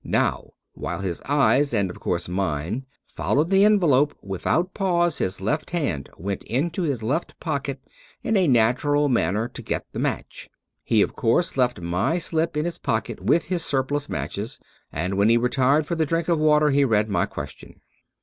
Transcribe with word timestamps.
Now 0.03 0.53
while 0.73 1.01
his 1.01 1.21
eyes 1.29 1.75
(and 1.75 1.91
of 1.91 1.99
course 1.99 2.27
mine) 2.27 2.87
followed 3.05 3.51
the 3.51 3.63
envelope, 3.63 4.17
without 4.23 4.73
pause 4.73 5.19
his 5.19 5.39
left 5.39 5.69
hand 5.69 6.09
went 6.17 6.43
into 6.45 6.81
his 6.81 7.03
left 7.03 7.39
pocket 7.39 7.79
in 8.23 8.35
a 8.35 8.47
natural 8.47 9.09
manner 9.09 9.47
to 9.49 9.61
get 9.61 9.85
the 9.93 9.99
match. 9.99 10.49
He, 10.83 11.03
of 11.03 11.15
course, 11.15 11.55
left 11.55 11.79
my 11.79 12.17
slip 12.17 12.57
in 12.57 12.65
his 12.65 12.79
pocket 12.79 13.21
with 13.21 13.45
his 13.45 13.63
surplus 13.63 14.09
matches; 14.09 14.59
and 14.91 15.19
when 15.19 15.29
he 15.29 15.37
retired 15.37 15.85
for 15.85 15.93
the 15.93 16.07
drink 16.07 16.27
of 16.27 16.39
water, 16.39 16.71
he 16.71 16.83
read 16.83 17.07
my 17.07 17.27
question. 17.27 17.79